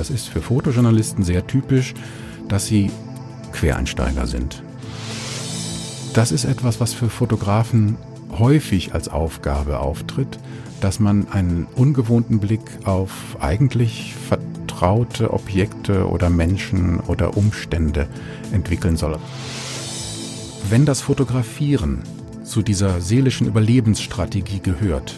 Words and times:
Das 0.00 0.08
ist 0.08 0.30
für 0.30 0.40
Fotojournalisten 0.40 1.24
sehr 1.24 1.46
typisch, 1.46 1.92
dass 2.48 2.64
sie 2.64 2.90
Quereinsteiger 3.52 4.26
sind. 4.26 4.62
Das 6.14 6.32
ist 6.32 6.46
etwas, 6.46 6.80
was 6.80 6.94
für 6.94 7.10
Fotografen 7.10 7.98
häufig 8.38 8.94
als 8.94 9.10
Aufgabe 9.10 9.78
auftritt, 9.80 10.38
dass 10.80 11.00
man 11.00 11.28
einen 11.28 11.66
ungewohnten 11.76 12.40
Blick 12.40 12.62
auf 12.84 13.10
eigentlich 13.40 14.14
vertraute 14.26 15.34
Objekte 15.34 16.08
oder 16.08 16.30
Menschen 16.30 17.00
oder 17.00 17.36
Umstände 17.36 18.08
entwickeln 18.52 18.96
soll. 18.96 19.18
Wenn 20.70 20.86
das 20.86 21.02
Fotografieren 21.02 22.04
zu 22.42 22.62
dieser 22.62 23.02
seelischen 23.02 23.46
Überlebensstrategie 23.46 24.60
gehört, 24.60 25.14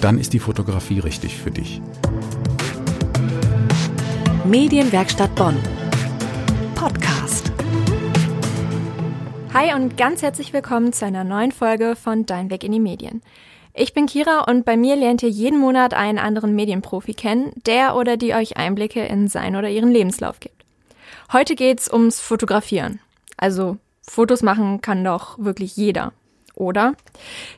dann 0.00 0.18
ist 0.18 0.32
die 0.32 0.40
Fotografie 0.40 0.98
richtig 0.98 1.36
für 1.36 1.52
dich. 1.52 1.80
Medienwerkstatt 4.48 5.34
Bonn. 5.34 5.58
Podcast. 6.74 7.52
Hi 9.52 9.74
und 9.74 9.98
ganz 9.98 10.22
herzlich 10.22 10.54
willkommen 10.54 10.94
zu 10.94 11.04
einer 11.04 11.22
neuen 11.22 11.52
Folge 11.52 11.96
von 11.96 12.24
Dein 12.24 12.48
Weg 12.48 12.64
in 12.64 12.72
die 12.72 12.80
Medien. 12.80 13.20
Ich 13.74 13.92
bin 13.92 14.06
Kira 14.06 14.44
und 14.48 14.64
bei 14.64 14.78
mir 14.78 14.96
lernt 14.96 15.22
ihr 15.22 15.28
jeden 15.28 15.58
Monat 15.58 15.92
einen 15.92 16.18
anderen 16.18 16.54
Medienprofi 16.54 17.12
kennen, 17.12 17.52
der 17.66 17.94
oder 17.94 18.16
die 18.16 18.32
euch 18.32 18.56
Einblicke 18.56 19.04
in 19.04 19.28
sein 19.28 19.54
oder 19.54 19.68
ihren 19.68 19.92
Lebenslauf 19.92 20.40
gibt. 20.40 20.64
Heute 21.30 21.54
geht's 21.54 21.92
ums 21.92 22.18
Fotografieren. 22.18 23.00
Also 23.36 23.76
Fotos 24.00 24.42
machen 24.42 24.80
kann 24.80 25.04
doch 25.04 25.38
wirklich 25.38 25.76
jeder 25.76 26.14
oder? 26.58 26.94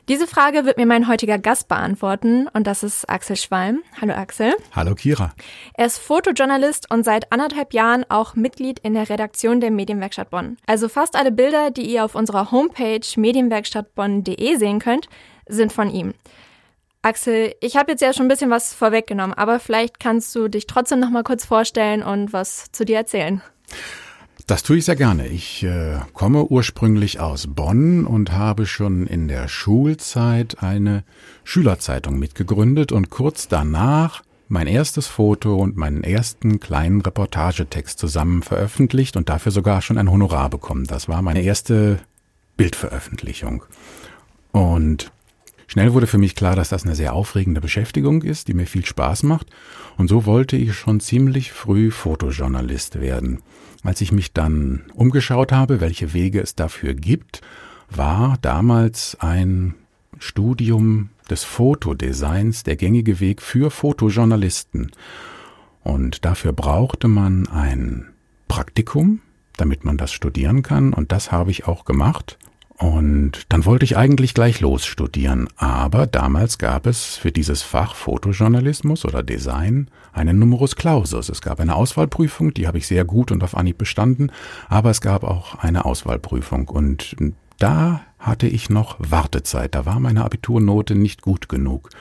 Diese 0.07 0.27
Frage 0.27 0.65
wird 0.65 0.77
mir 0.77 0.85
mein 0.85 1.07
heutiger 1.07 1.37
Gast 1.37 1.67
beantworten 1.67 2.47
und 2.53 2.67
das 2.67 2.83
ist 2.83 3.09
Axel 3.09 3.35
Schwalm. 3.35 3.81
Hallo 3.99 4.13
Axel. 4.13 4.53
Hallo 4.73 4.95
Kira. 4.95 5.33
Er 5.73 5.85
ist 5.87 5.97
Fotojournalist 5.97 6.91
und 6.91 7.03
seit 7.03 7.31
anderthalb 7.31 7.73
Jahren 7.73 8.05
auch 8.09 8.35
Mitglied 8.35 8.79
in 8.79 8.93
der 8.93 9.09
Redaktion 9.09 9.59
der 9.59 9.71
Medienwerkstatt 9.71 10.29
Bonn. 10.29 10.57
Also 10.67 10.87
fast 10.89 11.15
alle 11.15 11.31
Bilder, 11.31 11.71
die 11.71 11.83
ihr 11.83 12.05
auf 12.05 12.15
unserer 12.15 12.51
Homepage 12.51 13.01
medienwerkstattbonn.de 13.15 14.55
sehen 14.55 14.79
könnt, 14.79 15.07
sind 15.47 15.73
von 15.73 15.89
ihm. 15.89 16.13
Axel, 17.03 17.55
ich 17.61 17.77
habe 17.77 17.91
jetzt 17.91 18.01
ja 18.01 18.13
schon 18.13 18.27
ein 18.27 18.29
bisschen 18.29 18.51
was 18.51 18.75
vorweggenommen, 18.75 19.35
aber 19.35 19.59
vielleicht 19.59 19.99
kannst 19.99 20.35
du 20.35 20.47
dich 20.47 20.67
trotzdem 20.67 20.99
noch 20.99 21.09
mal 21.09 21.23
kurz 21.23 21.45
vorstellen 21.45 22.03
und 22.03 22.31
was 22.31 22.71
zu 22.71 22.85
dir 22.85 22.97
erzählen. 22.97 23.41
Das 24.47 24.63
tue 24.63 24.77
ich 24.77 24.85
sehr 24.85 24.95
gerne. 24.95 25.27
Ich 25.27 25.63
äh, 25.63 25.99
komme 26.13 26.45
ursprünglich 26.45 27.19
aus 27.19 27.47
Bonn 27.47 28.05
und 28.05 28.31
habe 28.31 28.65
schon 28.65 29.07
in 29.07 29.27
der 29.27 29.47
Schulzeit 29.47 30.61
eine 30.63 31.03
Schülerzeitung 31.43 32.17
mitgegründet 32.17 32.91
und 32.91 33.09
kurz 33.09 33.47
danach 33.47 34.23
mein 34.47 34.67
erstes 34.67 35.07
Foto 35.07 35.55
und 35.55 35.77
meinen 35.77 36.03
ersten 36.03 36.59
kleinen 36.59 37.01
Reportagetext 37.01 37.97
zusammen 37.97 38.43
veröffentlicht 38.43 39.15
und 39.15 39.29
dafür 39.29 39.51
sogar 39.51 39.81
schon 39.81 39.97
ein 39.97 40.11
Honorar 40.11 40.49
bekommen. 40.49 40.85
Das 40.85 41.07
war 41.07 41.21
meine 41.21 41.41
erste 41.41 41.99
Bildveröffentlichung. 42.57 43.63
Und 44.51 45.11
Schnell 45.71 45.93
wurde 45.93 46.05
für 46.05 46.17
mich 46.17 46.35
klar, 46.35 46.57
dass 46.57 46.67
das 46.67 46.83
eine 46.83 46.95
sehr 46.95 47.13
aufregende 47.13 47.61
Beschäftigung 47.61 48.23
ist, 48.23 48.49
die 48.49 48.53
mir 48.53 48.67
viel 48.67 48.85
Spaß 48.85 49.23
macht. 49.23 49.47
Und 49.95 50.09
so 50.09 50.25
wollte 50.25 50.57
ich 50.57 50.73
schon 50.73 50.99
ziemlich 50.99 51.53
früh 51.53 51.91
Fotojournalist 51.91 52.99
werden. 52.99 53.41
Als 53.81 54.01
ich 54.01 54.11
mich 54.11 54.33
dann 54.33 54.81
umgeschaut 54.95 55.53
habe, 55.53 55.79
welche 55.79 56.11
Wege 56.11 56.41
es 56.41 56.55
dafür 56.55 56.93
gibt, 56.93 57.39
war 57.89 58.37
damals 58.41 59.15
ein 59.21 59.75
Studium 60.19 61.11
des 61.29 61.45
Fotodesigns 61.45 62.63
der 62.63 62.75
gängige 62.75 63.21
Weg 63.21 63.41
für 63.41 63.71
Fotojournalisten. 63.71 64.91
Und 65.85 66.25
dafür 66.25 66.51
brauchte 66.51 67.07
man 67.07 67.47
ein 67.47 68.07
Praktikum, 68.49 69.21
damit 69.55 69.85
man 69.85 69.95
das 69.95 70.11
studieren 70.11 70.63
kann. 70.63 70.91
Und 70.91 71.13
das 71.13 71.31
habe 71.31 71.49
ich 71.49 71.65
auch 71.65 71.85
gemacht. 71.85 72.37
Und 72.81 73.45
dann 73.49 73.65
wollte 73.65 73.85
ich 73.85 73.95
eigentlich 73.95 74.33
gleich 74.33 74.59
los 74.59 74.87
studieren, 74.87 75.47
aber 75.55 76.07
damals 76.07 76.57
gab 76.57 76.87
es 76.87 77.15
für 77.15 77.31
dieses 77.31 77.61
Fach 77.61 77.93
Fotojournalismus 77.93 79.05
oder 79.05 79.21
Design 79.21 79.91
einen 80.13 80.39
Numerus 80.39 80.75
Clausus. 80.75 81.29
Es 81.29 81.43
gab 81.43 81.59
eine 81.59 81.75
Auswahlprüfung, 81.75 82.55
die 82.55 82.65
habe 82.65 82.79
ich 82.79 82.87
sehr 82.87 83.05
gut 83.05 83.31
und 83.31 83.43
auf 83.43 83.55
Anhieb 83.55 83.77
bestanden, 83.77 84.31
aber 84.67 84.89
es 84.89 84.99
gab 84.99 85.23
auch 85.23 85.59
eine 85.59 85.85
Auswahlprüfung 85.85 86.69
und 86.69 87.15
da 87.59 88.01
hatte 88.17 88.47
ich 88.47 88.71
noch 88.71 88.95
Wartezeit, 88.97 89.75
da 89.75 89.85
war 89.85 89.99
meine 89.99 90.25
Abiturnote 90.25 90.95
nicht 90.95 91.21
gut 91.21 91.49
genug. 91.49 91.91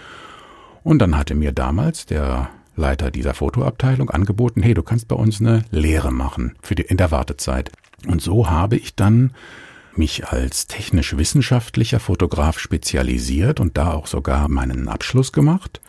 Und 0.82 1.00
dann 1.00 1.18
hatte 1.18 1.34
mir 1.34 1.52
damals 1.52 2.06
der 2.06 2.48
Leiter 2.74 3.10
dieser 3.10 3.34
Fotoabteilung 3.34 4.08
angeboten, 4.08 4.62
hey, 4.62 4.72
du 4.72 4.82
kannst 4.82 5.08
bei 5.08 5.16
uns 5.16 5.42
eine 5.42 5.62
Lehre 5.70 6.10
machen 6.10 6.54
für 6.62 6.74
die, 6.74 6.84
in 6.84 6.96
der 6.96 7.10
Wartezeit. 7.10 7.70
Und 8.06 8.22
so 8.22 8.48
habe 8.48 8.76
ich 8.76 8.96
dann 8.96 9.32
mich 9.96 10.28
als 10.28 10.66
technisch-wissenschaftlicher 10.66 12.00
Fotograf 12.00 12.58
spezialisiert 12.58 13.60
und 13.60 13.76
da 13.76 13.92
auch 13.92 14.06
sogar 14.06 14.48
meinen 14.48 14.88
Abschluss 14.88 15.32
gemacht. 15.32 15.80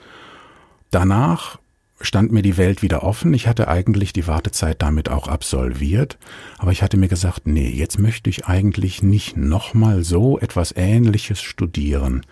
Danach 0.90 1.60
stand 2.04 2.32
mir 2.32 2.42
die 2.42 2.58
Welt 2.58 2.82
wieder 2.82 3.04
offen. 3.04 3.34
Ich 3.34 3.48
hatte 3.48 3.68
eigentlich 3.68 4.14
die 4.14 4.28
Wartezeit 4.28 4.82
damit 4.82 5.10
auch 5.10 5.28
absolviert, 5.28 6.18
aber 6.58 6.72
ich 6.72 6.82
hatte 6.82 6.98
mir 6.98 7.08
gesagt, 7.08 7.48
nee, 7.48 7.70
jetzt 7.70 8.00
möchte 8.00 8.30
ich 8.30 8.46
eigentlich 8.46 9.04
nicht 9.04 9.38
nochmal 9.38 10.04
so 10.04 10.40
etwas 10.40 10.74
Ähnliches 10.76 11.42
studieren. 11.42 12.26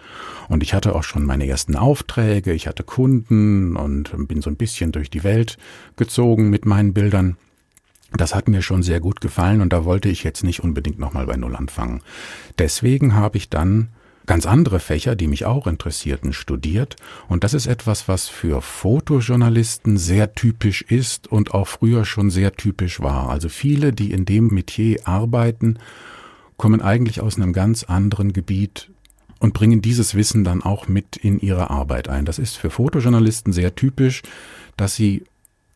Und 0.48 0.64
ich 0.64 0.74
hatte 0.74 0.96
auch 0.96 1.04
schon 1.04 1.26
meine 1.26 1.48
ersten 1.48 1.76
Aufträge, 1.76 2.52
ich 2.54 2.68
hatte 2.68 2.84
Kunden 2.84 3.76
und 3.76 4.12
bin 4.28 4.42
so 4.42 4.50
ein 4.50 4.58
bisschen 4.58 4.92
durch 4.92 5.10
die 5.10 5.24
Welt 5.24 5.58
gezogen 5.96 6.50
mit 6.50 6.66
meinen 6.66 6.94
Bildern. 6.94 7.38
Das 8.18 8.34
hat 8.34 8.48
mir 8.48 8.62
schon 8.62 8.84
sehr 8.84 9.00
gut 9.00 9.22
gefallen 9.22 9.62
und 9.62 9.72
da 9.72 9.86
wollte 9.86 10.10
ich 10.10 10.24
jetzt 10.24 10.44
nicht 10.44 10.64
unbedingt 10.64 11.00
nochmal 11.00 11.28
bei 11.28 11.36
Null 11.36 11.56
anfangen. 11.56 12.02
Deswegen 12.58 13.14
habe 13.14 13.38
ich 13.38 13.50
dann 13.50 13.90
ganz 14.30 14.46
andere 14.46 14.80
Fächer, 14.80 15.16
die 15.16 15.26
mich 15.26 15.46
auch 15.46 15.66
interessierten, 15.66 16.34
studiert. 16.34 16.98
Und 17.28 17.44
das 17.44 17.56
ist 17.56 17.66
etwas, 17.66 18.08
was 18.08 18.30
für 18.30 18.62
Fotojournalisten 18.62 19.98
sehr 19.98 20.36
typisch 20.36 20.84
ist 20.84 21.28
und 21.28 21.56
auch 21.56 21.68
früher 21.68 22.06
schon 22.06 22.30
sehr 22.30 22.54
typisch 22.54 23.00
war. 23.00 23.30
Also 23.30 23.50
viele, 23.50 23.92
die 23.92 24.12
in 24.12 24.26
dem 24.26 24.48
Metier 24.48 25.00
arbeiten, 25.08 25.80
kommen 26.58 26.80
eigentlich 26.80 27.22
aus 27.22 27.38
einem 27.38 27.54
ganz 27.54 27.86
anderen 27.86 28.32
Gebiet 28.32 28.92
und 29.40 29.56
bringen 29.56 29.82
dieses 29.82 30.14
Wissen 30.14 30.44
dann 30.44 30.62
auch 30.62 30.88
mit 30.88 31.16
in 31.16 31.40
ihre 31.40 31.72
Arbeit 31.72 32.08
ein. 32.08 32.26
Das 32.26 32.38
ist 32.38 32.56
für 32.56 32.70
Fotojournalisten 32.70 33.52
sehr 33.52 33.74
typisch, 33.74 34.22
dass 34.78 34.96
sie 34.96 35.24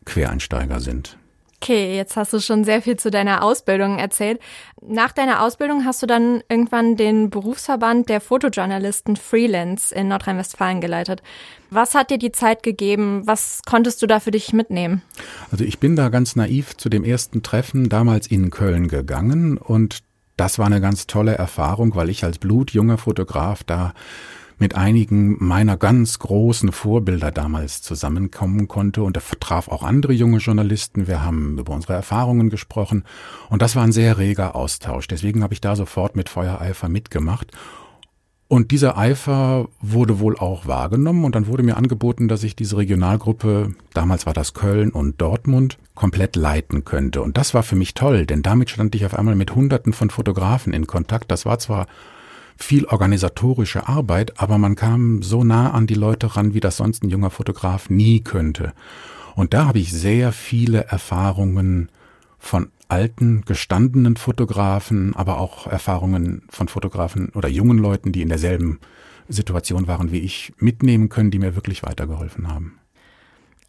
Quereinsteiger 0.04 0.78
sind. 0.78 1.18
Okay, 1.64 1.96
jetzt 1.96 2.14
hast 2.16 2.34
du 2.34 2.40
schon 2.40 2.62
sehr 2.62 2.82
viel 2.82 2.98
zu 2.98 3.10
deiner 3.10 3.42
Ausbildung 3.42 3.98
erzählt. 3.98 4.38
Nach 4.86 5.12
deiner 5.12 5.40
Ausbildung 5.40 5.86
hast 5.86 6.02
du 6.02 6.06
dann 6.06 6.42
irgendwann 6.50 6.96
den 6.96 7.30
Berufsverband 7.30 8.10
der 8.10 8.20
Fotojournalisten 8.20 9.16
Freelance 9.16 9.94
in 9.94 10.08
Nordrhein-Westfalen 10.08 10.82
geleitet. 10.82 11.22
Was 11.70 11.94
hat 11.94 12.10
dir 12.10 12.18
die 12.18 12.32
Zeit 12.32 12.62
gegeben? 12.62 13.22
Was 13.24 13.62
konntest 13.64 14.02
du 14.02 14.06
da 14.06 14.20
für 14.20 14.30
dich 14.30 14.52
mitnehmen? 14.52 15.00
Also 15.50 15.64
ich 15.64 15.78
bin 15.78 15.96
da 15.96 16.10
ganz 16.10 16.36
naiv 16.36 16.76
zu 16.76 16.90
dem 16.90 17.02
ersten 17.02 17.42
Treffen 17.42 17.88
damals 17.88 18.26
in 18.26 18.50
Köln 18.50 18.88
gegangen 18.88 19.56
und 19.56 20.00
das 20.36 20.58
war 20.58 20.66
eine 20.66 20.82
ganz 20.82 21.06
tolle 21.06 21.34
Erfahrung, 21.34 21.94
weil 21.94 22.10
ich 22.10 22.24
als 22.24 22.36
blutjunger 22.36 22.98
Fotograf 22.98 23.64
da 23.64 23.94
mit 24.58 24.74
einigen 24.74 25.36
meiner 25.44 25.76
ganz 25.76 26.18
großen 26.18 26.72
Vorbilder 26.72 27.30
damals 27.30 27.82
zusammenkommen 27.82 28.68
konnte 28.68 29.02
und 29.02 29.16
er 29.16 29.22
traf 29.40 29.68
auch 29.68 29.82
andere 29.82 30.12
junge 30.12 30.38
Journalisten. 30.38 31.06
Wir 31.06 31.22
haben 31.22 31.58
über 31.58 31.72
unsere 31.72 31.94
Erfahrungen 31.94 32.50
gesprochen 32.50 33.04
und 33.50 33.62
das 33.62 33.76
war 33.76 33.84
ein 33.84 33.92
sehr 33.92 34.18
reger 34.18 34.54
Austausch. 34.54 35.08
Deswegen 35.08 35.42
habe 35.42 35.54
ich 35.54 35.60
da 35.60 35.76
sofort 35.76 36.16
mit 36.16 36.28
Feuereifer 36.28 36.88
mitgemacht. 36.88 37.52
Und 38.46 38.70
dieser 38.70 38.98
Eifer 38.98 39.68
wurde 39.80 40.20
wohl 40.20 40.36
auch 40.38 40.66
wahrgenommen 40.66 41.24
und 41.24 41.34
dann 41.34 41.46
wurde 41.46 41.62
mir 41.62 41.76
angeboten, 41.76 42.28
dass 42.28 42.44
ich 42.44 42.54
diese 42.54 42.76
Regionalgruppe, 42.76 43.74
damals 43.94 44.26
war 44.26 44.34
das 44.34 44.52
Köln 44.52 44.90
und 44.90 45.20
Dortmund, 45.20 45.78
komplett 45.94 46.36
leiten 46.36 46.84
könnte. 46.84 47.22
Und 47.22 47.38
das 47.38 47.54
war 47.54 47.62
für 47.62 47.74
mich 47.74 47.94
toll, 47.94 48.26
denn 48.26 48.42
damit 48.42 48.70
stand 48.70 48.94
ich 48.94 49.06
auf 49.06 49.18
einmal 49.18 49.34
mit 49.34 49.54
Hunderten 49.54 49.92
von 49.92 50.10
Fotografen 50.10 50.72
in 50.72 50.86
Kontakt. 50.86 51.30
Das 51.30 51.46
war 51.46 51.58
zwar 51.58 51.86
viel 52.56 52.84
organisatorische 52.84 53.88
Arbeit, 53.88 54.40
aber 54.40 54.58
man 54.58 54.76
kam 54.76 55.22
so 55.22 55.44
nah 55.44 55.72
an 55.72 55.86
die 55.86 55.94
Leute 55.94 56.36
ran, 56.36 56.54
wie 56.54 56.60
das 56.60 56.76
sonst 56.76 57.02
ein 57.02 57.10
junger 57.10 57.30
Fotograf 57.30 57.90
nie 57.90 58.20
könnte. 58.20 58.72
Und 59.34 59.54
da 59.54 59.66
habe 59.66 59.80
ich 59.80 59.92
sehr 59.92 60.32
viele 60.32 60.84
Erfahrungen 60.84 61.88
von 62.38 62.68
alten, 62.88 63.42
gestandenen 63.44 64.16
Fotografen, 64.16 65.16
aber 65.16 65.38
auch 65.38 65.66
Erfahrungen 65.66 66.42
von 66.48 66.68
Fotografen 66.68 67.30
oder 67.30 67.48
jungen 67.48 67.78
Leuten, 67.78 68.12
die 68.12 68.22
in 68.22 68.28
derselben 68.28 68.78
Situation 69.28 69.88
waren 69.88 70.12
wie 70.12 70.18
ich, 70.18 70.52
mitnehmen 70.58 71.08
können, 71.08 71.30
die 71.30 71.38
mir 71.38 71.56
wirklich 71.56 71.82
weitergeholfen 71.82 72.48
haben. 72.48 72.78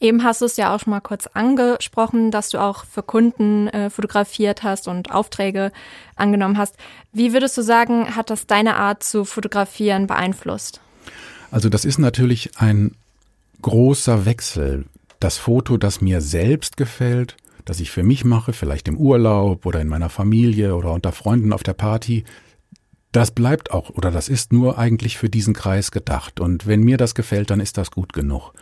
Eben 0.06 0.24
hast 0.24 0.42
du 0.42 0.46
es 0.46 0.56
ja 0.56 0.76
auch 0.76 0.80
schon 0.80 0.92
mal 0.92 1.00
kurz 1.00 1.26
angesprochen, 1.26 2.30
dass 2.30 2.50
du 2.50 2.60
auch 2.60 2.86
für 2.86 3.02
Kunden 3.02 3.68
äh, 3.70 3.90
fotografiert 3.90 4.62
hast 4.62 4.88
und 4.88 5.12
Aufträge 5.12 5.72
angenommen 6.16 6.60
hast. 6.60 6.76
Wie 7.12 7.34
würdest 7.34 7.58
du 7.58 7.64
sagen, 7.64 8.16
hat 8.16 8.30
das 8.30 8.46
deine 8.46 8.76
Art 8.76 9.02
zu 9.02 9.26
fotografieren 9.26 10.06
beeinflusst? 10.06 10.80
Also 11.50 11.70
das 11.70 11.86
ist 11.86 11.98
natürlich 11.98 12.52
ein 12.60 12.92
großer 13.64 14.26
Wechsel 14.26 14.86
das 15.20 15.40
Foto, 15.40 15.78
das 15.78 16.02
mir 16.02 16.22
selbst 16.22 16.78
gefällt, 16.78 17.36
das 17.66 17.80
ich 17.80 17.90
für 17.90 18.04
mich 18.04 18.26
mache, 18.26 18.54
vielleicht 18.54 18.88
im 18.88 18.98
Urlaub 18.98 19.66
oder 19.66 19.82
in 19.82 19.88
meiner 19.88 20.10
Familie 20.10 20.76
oder 20.76 20.92
unter 20.92 21.14
Freunden 21.14 21.52
auf 21.52 21.64
der 21.64 21.74
Party, 21.74 22.26
das 23.12 23.32
bleibt 23.32 23.72
auch 23.72 23.90
oder 23.90 24.12
das 24.12 24.30
ist 24.30 24.54
nur 24.54 24.78
eigentlich 24.78 25.18
für 25.18 25.30
diesen 25.30 25.56
Kreis 25.56 25.90
gedacht. 25.90 26.40
Und 26.40 26.68
wenn 26.68 26.82
mir 26.82 26.98
das 26.98 27.16
gefällt, 27.16 27.50
dann 27.50 27.60
ist 27.60 27.80
das 27.80 27.90
gut 27.90 28.14
genug. 28.14 28.54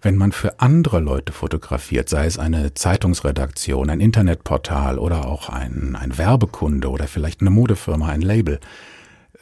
Wenn 0.00 0.16
man 0.16 0.30
für 0.30 0.60
andere 0.60 1.00
Leute 1.00 1.32
fotografiert, 1.32 2.08
sei 2.08 2.26
es 2.26 2.38
eine 2.38 2.72
Zeitungsredaktion, 2.74 3.90
ein 3.90 4.00
Internetportal 4.00 4.98
oder 4.98 5.26
auch 5.26 5.48
ein, 5.48 5.96
ein 5.96 6.16
Werbekunde 6.16 6.88
oder 6.88 7.08
vielleicht 7.08 7.40
eine 7.40 7.50
Modefirma, 7.50 8.08
ein 8.08 8.22
Label, 8.22 8.60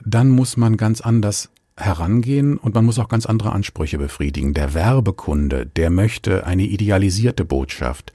dann 0.02 0.30
muss 0.30 0.56
man 0.56 0.78
ganz 0.78 1.02
anders 1.02 1.50
herangehen 1.76 2.56
und 2.56 2.74
man 2.74 2.86
muss 2.86 2.98
auch 2.98 3.08
ganz 3.08 3.26
andere 3.26 3.52
Ansprüche 3.52 3.98
befriedigen. 3.98 4.54
Der 4.54 4.72
Werbekunde, 4.72 5.66
der 5.66 5.90
möchte 5.90 6.46
eine 6.46 6.64
idealisierte 6.64 7.44
Botschaft. 7.44 8.14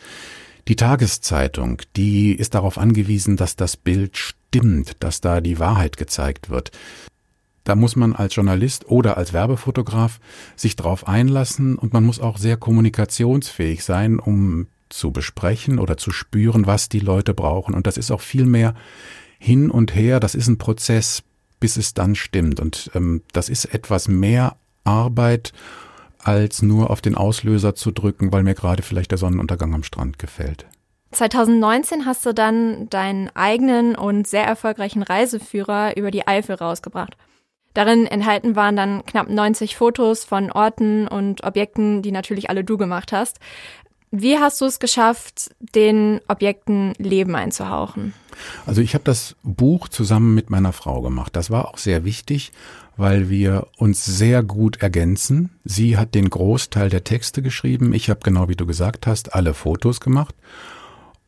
Die 0.67 0.75
Tageszeitung, 0.75 1.81
die 1.95 2.33
ist 2.33 2.55
darauf 2.55 2.79
angewiesen, 2.79 3.37
dass 3.37 3.55
das 3.55 3.77
Bild 3.77 4.17
stimmt, 4.17 5.03
dass 5.03 5.21
da 5.21 5.41
die 5.41 5.59
Wahrheit 5.59 5.97
gezeigt 5.97 6.49
wird. 6.49 6.71
Da 7.63 7.75
muss 7.75 7.95
man 7.95 8.13
als 8.13 8.35
Journalist 8.35 8.89
oder 8.89 9.17
als 9.17 9.33
Werbefotograf 9.33 10.19
sich 10.55 10.75
drauf 10.75 11.07
einlassen 11.07 11.77
und 11.77 11.93
man 11.93 12.03
muss 12.03 12.19
auch 12.19 12.37
sehr 12.37 12.57
kommunikationsfähig 12.57 13.83
sein, 13.83 14.19
um 14.19 14.67
zu 14.89 15.11
besprechen 15.11 15.79
oder 15.79 15.97
zu 15.97 16.11
spüren, 16.11 16.67
was 16.67 16.89
die 16.89 16.99
Leute 16.99 17.33
brauchen. 17.33 17.73
Und 17.73 17.87
das 17.87 17.97
ist 17.97 18.11
auch 18.11 18.21
viel 18.21 18.45
mehr 18.45 18.73
hin 19.39 19.71
und 19.71 19.95
her. 19.95 20.19
Das 20.19 20.35
ist 20.35 20.47
ein 20.47 20.57
Prozess, 20.57 21.23
bis 21.59 21.77
es 21.77 21.93
dann 21.93 22.15
stimmt. 22.15 22.59
Und 22.59 22.91
ähm, 22.93 23.21
das 23.31 23.49
ist 23.49 23.65
etwas 23.65 24.07
mehr 24.07 24.57
Arbeit, 24.83 25.53
als 26.19 26.61
nur 26.61 26.89
auf 26.89 27.01
den 27.01 27.15
Auslöser 27.15 27.73
zu 27.73 27.91
drücken, 27.91 28.31
weil 28.31 28.43
mir 28.43 28.53
gerade 28.53 28.83
vielleicht 28.83 29.11
der 29.11 29.17
Sonnenuntergang 29.17 29.73
am 29.73 29.83
Strand 29.83 30.19
gefällt. 30.19 30.65
2019 31.11 32.05
hast 32.05 32.25
du 32.25 32.33
dann 32.33 32.89
deinen 32.89 33.29
eigenen 33.35 33.95
und 33.95 34.27
sehr 34.27 34.45
erfolgreichen 34.45 35.03
Reiseführer 35.03 35.97
über 35.97 36.09
die 36.09 36.27
Eifel 36.27 36.55
rausgebracht. 36.55 37.17
Darin 37.73 38.05
enthalten 38.05 38.55
waren 38.55 38.75
dann 38.75 39.05
knapp 39.05 39.29
90 39.29 39.75
Fotos 39.75 40.25
von 40.25 40.51
Orten 40.51 41.07
und 41.07 41.43
Objekten, 41.43 42.01
die 42.01 42.11
natürlich 42.11 42.49
alle 42.49 42.63
du 42.63 42.77
gemacht 42.77 43.11
hast. 43.11 43.39
Wie 44.11 44.37
hast 44.37 44.59
du 44.59 44.65
es 44.65 44.79
geschafft, 44.79 45.51
den 45.59 46.19
Objekten 46.27 46.93
Leben 46.97 47.33
einzuhauchen? 47.33 48.13
Also 48.65 48.81
ich 48.81 48.93
habe 48.93 49.05
das 49.05 49.37
Buch 49.41 49.87
zusammen 49.87 50.35
mit 50.35 50.49
meiner 50.49 50.73
Frau 50.73 51.01
gemacht. 51.01 51.33
Das 51.35 51.49
war 51.49 51.69
auch 51.69 51.77
sehr 51.77 52.03
wichtig, 52.03 52.51
weil 52.97 53.29
wir 53.29 53.67
uns 53.77 54.03
sehr 54.03 54.43
gut 54.43 54.81
ergänzen. 54.81 55.51
Sie 55.63 55.97
hat 55.97 56.13
den 56.13 56.29
Großteil 56.29 56.89
der 56.89 57.05
Texte 57.05 57.41
geschrieben. 57.41 57.93
Ich 57.93 58.09
habe 58.09 58.19
genau 58.21 58.49
wie 58.49 58.57
du 58.57 58.65
gesagt 58.65 59.07
hast 59.07 59.33
alle 59.33 59.53
Fotos 59.53 60.01
gemacht. 60.01 60.35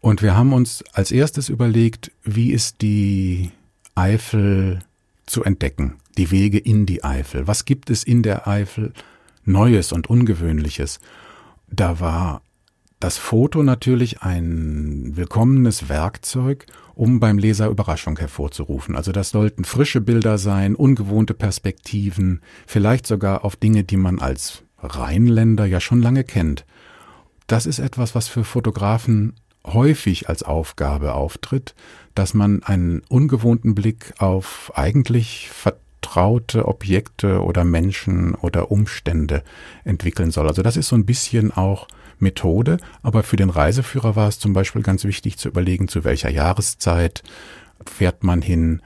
Und 0.01 0.21
wir 0.21 0.35
haben 0.35 0.51
uns 0.51 0.83
als 0.91 1.11
erstes 1.11 1.47
überlegt, 1.47 2.11
wie 2.23 2.51
ist 2.51 2.81
die 2.81 3.51
Eifel 3.95 4.79
zu 5.25 5.43
entdecken, 5.43 5.95
die 6.17 6.31
Wege 6.31 6.57
in 6.57 6.85
die 6.85 7.03
Eifel. 7.03 7.47
Was 7.47 7.65
gibt 7.65 7.89
es 7.89 8.03
in 8.03 8.23
der 8.23 8.47
Eifel 8.47 8.93
Neues 9.45 9.91
und 9.91 10.09
Ungewöhnliches? 10.09 10.99
Da 11.69 11.99
war 11.99 12.41
das 12.99 13.17
Foto 13.17 13.63
natürlich 13.63 14.21
ein 14.21 15.11
willkommenes 15.17 15.89
Werkzeug, 15.89 16.65
um 16.95 17.19
beim 17.19 17.37
Leser 17.37 17.67
Überraschung 17.67 18.17
hervorzurufen. 18.17 18.95
Also 18.95 19.11
das 19.11 19.31
sollten 19.31 19.65
frische 19.65 19.99
Bilder 19.99 20.37
sein, 20.37 20.75
ungewohnte 20.75 21.33
Perspektiven, 21.33 22.41
vielleicht 22.65 23.05
sogar 23.05 23.43
auf 23.43 23.57
Dinge, 23.57 23.83
die 23.83 23.97
man 23.97 24.19
als 24.19 24.63
Rheinländer 24.79 25.65
ja 25.65 25.81
schon 25.81 26.01
lange 26.01 26.23
kennt. 26.23 26.65
Das 27.47 27.65
ist 27.65 27.79
etwas, 27.79 28.15
was 28.15 28.29
für 28.29 28.45
Fotografen 28.45 29.33
häufig 29.65 30.29
als 30.29 30.43
Aufgabe 30.43 31.13
auftritt, 31.13 31.75
dass 32.15 32.33
man 32.33 32.63
einen 32.63 33.01
ungewohnten 33.09 33.75
Blick 33.75 34.13
auf 34.17 34.71
eigentlich 34.75 35.49
vertraute 35.49 36.67
Objekte 36.67 37.41
oder 37.41 37.63
Menschen 37.63 38.35
oder 38.35 38.71
Umstände 38.71 39.43
entwickeln 39.83 40.31
soll. 40.31 40.47
Also 40.47 40.61
das 40.61 40.77
ist 40.77 40.89
so 40.89 40.95
ein 40.95 41.05
bisschen 41.05 41.51
auch 41.51 41.87
Methode, 42.19 42.77
aber 43.01 43.23
für 43.23 43.35
den 43.35 43.49
Reiseführer 43.49 44.15
war 44.15 44.27
es 44.27 44.39
zum 44.39 44.53
Beispiel 44.53 44.81
ganz 44.81 45.03
wichtig 45.03 45.37
zu 45.37 45.49
überlegen, 45.49 45.87
zu 45.87 46.03
welcher 46.03 46.29
Jahreszeit 46.29 47.23
fährt 47.85 48.23
man 48.23 48.41
hin. 48.41 48.81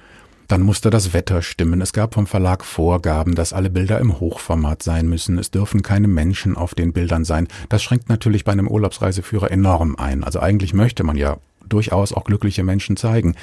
Dann 0.48 0.62
musste 0.62 0.90
das 0.90 1.14
Wetter 1.14 1.42
stimmen. 1.42 1.82
Es 1.82 1.92
gab 1.92 2.14
vom 2.14 2.26
Verlag 2.26 2.64
Vorgaben, 2.64 3.36
dass 3.36 3.52
alle 3.52 3.70
Bilder 3.70 4.00
im 4.00 4.20
Hochformat 4.20 4.82
sein 4.82 5.10
müssen. 5.10 5.38
Es 5.38 5.52
dürfen 5.52 5.82
keine 5.82 6.08
Menschen 6.08 6.56
auf 6.56 6.74
den 6.74 6.94
Bildern 6.94 7.26
sein. 7.26 7.48
Das 7.68 7.84
schränkt 7.84 8.08
natürlich 8.08 8.46
bei 8.46 8.54
einem 8.54 8.68
Urlaubsreiseführer 8.68 9.52
enorm 9.52 9.98
ein. 9.98 10.24
Also 10.24 10.40
eigentlich 10.40 10.74
möchte 10.74 11.04
man 11.04 11.18
ja 11.18 11.38
durchaus 11.68 12.14
auch 12.14 12.24
glückliche 12.24 12.64
Menschen 12.64 12.96
zeigen. 12.96 13.36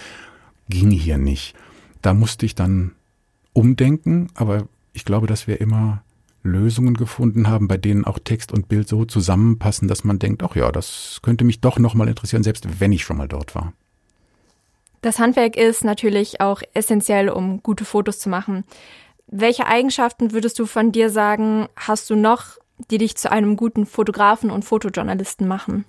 Ging 0.71 0.91
hier 0.91 1.19
nicht. 1.19 1.55
Da 2.01 2.15
musste 2.15 2.47
ich 2.47 2.55
dann 2.55 2.93
umdenken, 3.53 4.29
aber 4.35 4.67
ich 4.95 5.05
glaube, 5.05 5.27
dass 5.27 5.47
wir 5.47 5.61
immer 5.61 6.03
Lösungen 6.43 6.95
gefunden 6.95 7.49
haben, 7.49 7.69
bei 7.69 7.77
denen 7.77 8.05
auch 8.05 8.19
Text 8.19 8.53
und 8.53 8.69
Bild 8.69 8.89
so 8.89 9.05
zusammenpassen, 9.05 9.89
dass 9.89 10.05
man 10.05 10.19
denkt, 10.19 10.43
ach 10.43 10.57
ja, 10.57 10.73
das 10.73 11.21
könnte 11.23 11.45
mich 11.45 11.61
doch 11.61 11.79
nochmal 11.79 12.09
interessieren, 12.09 12.43
selbst 12.43 12.81
wenn 12.81 12.93
ich 12.93 13.05
schon 13.05 13.17
mal 13.17 13.29
dort 13.29 13.55
war. 13.55 13.73
Das 15.05 15.19
Handwerk 15.19 15.59
ist 15.59 15.85
natürlich 15.85 16.41
auch 16.41 16.63
essentiell, 16.73 17.29
um 17.29 17.63
gute 17.63 17.85
Fotos 17.85 18.21
zu 18.21 18.31
machen. 18.31 18.65
Welche 19.27 19.67
Eigenschaften 19.67 20.33
würdest 20.33 20.59
du 20.59 20.65
von 20.65 20.93
dir 20.93 21.11
sagen, 21.11 21.69
hast 21.77 22.09
du 22.09 22.17
noch, 22.17 22.57
die 22.91 22.97
dich 22.97 23.15
zu 23.15 23.31
einem 23.31 23.57
guten 23.57 23.85
Fotografen 23.85 24.51
und 24.51 24.65
Fotojournalisten 24.65 25.47
machen? 25.47 25.85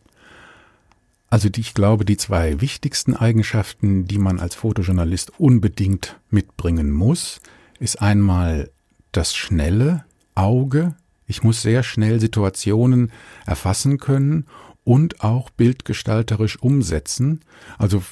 Also 1.30 1.48
ich 1.56 1.74
glaube, 1.74 2.04
die 2.04 2.18
zwei 2.18 2.60
wichtigsten 2.60 3.16
Eigenschaften, 3.16 4.04
die 4.04 4.18
man 4.18 4.38
als 4.38 4.54
Fotojournalist 4.56 5.40
unbedingt 5.40 6.20
mitbringen 6.30 6.92
muss, 6.92 7.40
ist 7.80 8.02
einmal 8.02 8.70
das 9.14 9.34
schnelle, 9.34 10.04
Auge. 10.36 10.94
Ich 11.26 11.42
muss 11.42 11.62
sehr 11.62 11.84
schnell 11.84 12.20
Situationen 12.20 13.14
erfassen 13.46 13.98
können 13.98 14.46
und 14.84 15.24
auch 15.24 15.50
bildgestalterisch 15.52 16.62
umsetzen. 16.62 17.40
Also 17.78 18.04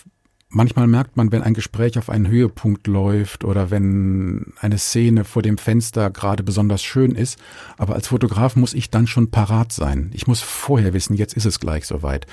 manchmal 0.53 0.87
merkt 0.87 1.17
man, 1.17 1.31
wenn 1.31 1.41
ein 1.41 1.53
Gespräch 1.53 1.97
auf 1.97 2.09
einen 2.09 2.27
Höhepunkt 2.27 2.87
läuft 2.87 3.43
oder 3.43 3.71
wenn 3.71 4.53
eine 4.59 4.77
Szene 4.77 5.23
vor 5.23 5.41
dem 5.41 5.57
Fenster 5.57 6.09
gerade 6.09 6.43
besonders 6.43 6.83
schön 6.83 7.11
ist, 7.15 7.39
aber 7.77 7.95
als 7.95 8.07
Fotograf 8.07 8.55
muss 8.55 8.73
ich 8.73 8.89
dann 8.89 9.07
schon 9.07 9.31
parat 9.31 9.71
sein. 9.71 10.11
Ich 10.13 10.27
muss 10.27 10.41
vorher 10.41 10.93
wissen, 10.93 11.15
jetzt 11.15 11.33
ist 11.33 11.45
es 11.45 11.59
gleich 11.59 11.85
soweit. 11.85 12.27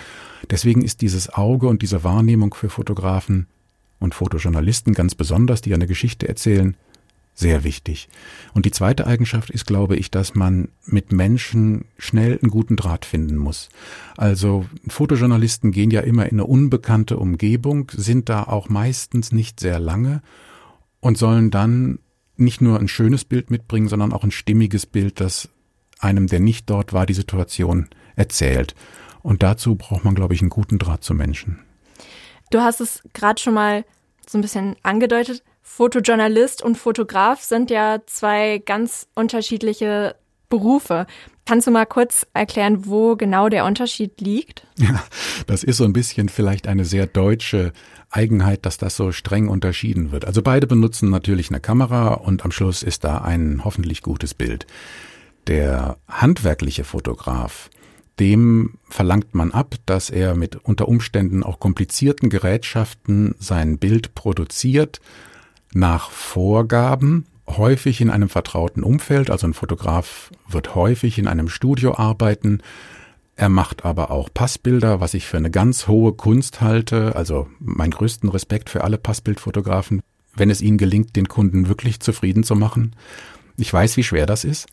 Deswegen 0.51 0.83
ist 0.83 1.01
dieses 1.01 1.33
Auge 1.33 1.67
und 1.69 1.83
diese 1.83 2.05
Wahrnehmung 2.05 2.55
für 2.55 2.71
Fotografen 2.71 3.47
und 3.99 4.15
Fotojournalisten 4.15 4.95
ganz 4.95 5.15
besonders, 5.15 5.61
die 5.61 5.75
eine 5.75 5.87
Geschichte 5.87 6.29
erzählen, 6.29 6.77
sehr 7.35 7.65
wichtig. 7.65 8.09
Und 8.53 8.67
die 8.67 8.71
zweite 8.71 9.07
Eigenschaft 9.07 9.51
ist, 9.51 9.67
glaube 9.67 9.97
ich, 9.97 10.11
dass 10.11 10.35
man 10.35 10.69
mit 10.85 11.13
Menschen 11.13 11.87
schnell 11.99 12.39
einen 12.41 12.51
guten 12.51 12.77
Draht 12.77 13.05
finden 13.05 13.37
muss. 13.37 13.71
Also 14.17 14.67
Fotojournalisten 14.89 15.73
gehen 15.73 15.91
ja 15.91 16.01
immer 16.01 16.27
in 16.27 16.33
eine 16.33 16.45
unbekannte 16.45 17.17
Umgebung, 17.17 17.91
sind 17.95 18.29
da 18.29 18.45
auch 18.45 18.69
meistens 18.69 19.33
nicht 19.33 19.61
sehr 19.61 19.79
lange 19.79 20.23
und 21.01 21.17
sollen 21.17 21.51
dann 21.51 21.99
nicht 22.37 22.61
nur 22.61 22.79
ein 22.79 22.89
schönes 22.89 23.25
Bild 23.25 23.51
mitbringen, 23.51 23.89
sondern 23.89 24.13
auch 24.13 24.25
ein 24.25 24.31
stimmiges 24.31 24.87
Bild, 24.87 25.21
das 25.21 25.49
einem, 25.99 26.27
der 26.27 26.41
nicht 26.41 26.69
dort 26.71 26.93
war, 26.93 27.07
die 27.07 27.15
Situation 27.15 27.89
erzählt. 28.17 28.75
Und 29.23 29.43
dazu 29.43 29.77
braucht 29.77 30.05
man, 30.05 30.15
glaube 30.15 30.35
ich, 30.35 30.41
einen 30.41 30.51
guten 30.51 30.79
Draht 30.79 31.05
zu 31.05 31.15
Menschen. 31.15 31.59
Du 32.51 32.61
hast 32.61 32.81
es 32.81 33.03
gerade 33.13 33.41
schon 33.41 33.55
mal 33.55 33.85
so 34.27 34.39
ein 34.39 34.41
bisschen 34.41 34.77
angedeutet. 34.83 35.43
Fotojournalist 35.73 36.63
und 36.63 36.77
Fotograf 36.77 37.43
sind 37.43 37.71
ja 37.71 38.01
zwei 38.05 38.59
ganz 38.59 39.07
unterschiedliche 39.15 40.17
Berufe. 40.49 41.07
Kannst 41.47 41.69
du 41.69 41.71
mal 41.71 41.87
kurz 41.87 42.27
erklären, 42.35 42.87
wo 42.87 43.15
genau 43.15 43.49
der 43.49 43.65
Unterschied 43.65 44.21
liegt? 44.21 44.67
Ja, 44.77 45.03
das 45.47 45.63
ist 45.63 45.77
so 45.77 45.85
ein 45.85 45.93
bisschen 45.93 46.29
vielleicht 46.29 46.67
eine 46.67 46.85
sehr 46.85 47.07
deutsche 47.07 47.73
Eigenheit, 48.11 48.67
dass 48.67 48.79
das 48.79 48.97
so 48.97 49.13
streng 49.13 49.49
unterschieden 49.49 50.11
wird. 50.11 50.25
Also 50.25 50.43
beide 50.43 50.67
benutzen 50.67 51.09
natürlich 51.09 51.51
eine 51.51 51.61
Kamera 51.61 52.15
und 52.15 52.45
am 52.45 52.51
Schluss 52.51 52.83
ist 52.83 53.05
da 53.05 53.19
ein 53.19 53.63
hoffentlich 53.65 54.03
gutes 54.03 54.35
Bild. 54.35 54.67
Der 55.47 55.99
handwerkliche 56.09 56.83
Fotograf, 56.83 57.71
dem 58.19 58.75
verlangt 58.89 59.37
man 59.37 59.53
ab, 59.53 59.77
dass 59.87 60.11
er 60.11 60.35
mit 60.35 60.57
unter 60.57 60.89
Umständen 60.89 61.45
auch 61.45 61.61
komplizierten 61.61 62.29
Gerätschaften 62.29 63.37
sein 63.39 63.79
Bild 63.79 64.17
produziert 64.17 65.01
nach 65.73 66.11
Vorgaben, 66.11 67.27
häufig 67.47 68.01
in 68.01 68.11
einem 68.11 68.29
vertrauten 68.29 68.83
Umfeld. 68.83 69.31
Also 69.31 69.47
ein 69.47 69.55
Fotograf 69.55 70.31
wird 70.49 70.75
häufig 70.75 71.19
in 71.19 71.27
einem 71.27 71.49
Studio 71.49 71.95
arbeiten. 71.97 72.63
Er 73.37 73.49
macht 73.49 73.85
aber 73.85 74.11
auch 74.11 74.29
Passbilder, 74.33 75.01
was 75.01 75.15
ich 75.15 75.27
für 75.27 75.37
eine 75.37 75.51
ganz 75.51 75.89
hohe 75.89 76.13
Kunst 76.13 76.61
halte. 76.61 77.17
Also 77.17 77.49
mein 77.59 77.91
größten 77.91 78.29
Respekt 78.29 78.71
für 78.71 78.85
alle 78.85 78.99
Passbildfotografen, 78.99 80.03
wenn 80.35 80.51
es 80.51 80.61
ihnen 80.61 80.79
gelingt, 80.79 81.17
den 81.17 81.29
Kunden 81.29 81.69
wirklich 81.69 82.01
zufrieden 82.01 82.45
zu 82.45 82.55
machen. 82.55 82.95
Ich 83.57 83.73
weiß, 83.73 83.97
wie 83.97 84.05
schwer 84.05 84.27
das 84.27 84.45
ist. 84.45 84.67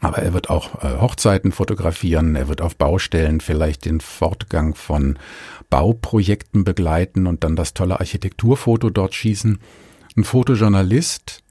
Aber 0.00 0.18
er 0.18 0.34
wird 0.34 0.50
auch 0.50 0.82
äh, 0.82 1.00
Hochzeiten 1.00 1.50
fotografieren, 1.50 2.36
er 2.36 2.48
wird 2.48 2.60
auf 2.60 2.76
Baustellen 2.76 3.40
vielleicht 3.40 3.86
den 3.86 4.00
Fortgang 4.00 4.74
von 4.74 5.18
Bauprojekten 5.70 6.62
begleiten 6.64 7.26
und 7.26 7.42
dann 7.42 7.56
das 7.56 7.74
tolle 7.74 8.00
Architekturfoto 8.00 8.90
dort 8.90 9.14
schießen. 9.14 9.60
Ein 10.16 10.22
Fotojournalist 10.22 11.42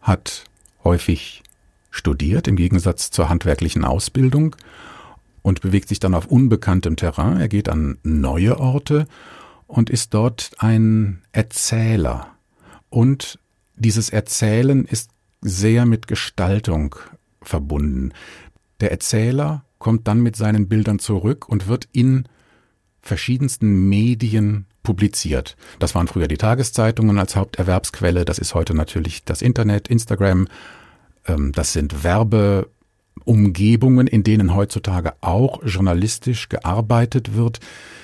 hat 0.00 0.44
häufig 0.84 1.42
studiert 1.90 2.46
im 2.46 2.54
Gegensatz 2.54 3.10
zur 3.10 3.28
handwerklichen 3.28 3.84
Ausbildung 3.84 4.54
und 5.42 5.60
bewegt 5.62 5.88
sich 5.88 5.98
dann 5.98 6.14
auf 6.14 6.26
unbekanntem 6.26 6.94
Terrain. 6.94 7.40
Er 7.40 7.48
geht 7.48 7.68
an 7.68 7.98
neue 8.04 8.60
Orte 8.60 9.08
und 9.66 9.90
ist 9.90 10.14
dort 10.14 10.52
ein 10.58 11.22
Erzähler. 11.32 12.28
Und 12.88 13.40
dieses 13.74 14.10
Erzählen 14.10 14.84
ist 14.84 15.10
sehr 15.40 15.84
mit 15.84 16.06
Gestaltung 16.06 16.94
verbunden. 17.42 18.12
Der 18.80 18.92
Erzähler 18.92 19.64
kommt 19.80 20.06
dann 20.06 20.20
mit 20.20 20.36
seinen 20.36 20.68
Bildern 20.68 21.00
zurück 21.00 21.48
und 21.48 21.66
wird 21.66 21.88
in 21.90 22.28
verschiedensten 23.00 23.88
Medien 23.88 24.66
publiziert. 24.88 25.56
Das 25.80 25.94
waren 25.94 26.08
früher 26.08 26.28
die 26.28 26.38
Tageszeitungen 26.38 27.18
als 27.18 27.36
Haupterwerbsquelle, 27.36 28.24
das 28.24 28.38
ist 28.38 28.54
heute 28.54 28.72
natürlich 28.72 29.22
das 29.22 29.42
Internet, 29.42 29.88
Instagram, 29.88 30.48
ähm, 31.26 31.52
das 31.52 31.74
sind 31.74 32.04
Werbeumgebungen, 32.04 34.06
in 34.06 34.22
denen 34.22 34.54
heutzutage 34.54 35.12
auch 35.20 35.62
journalistisch 35.62 36.48
gearbeitet 36.48 37.36
wird. 37.36 37.60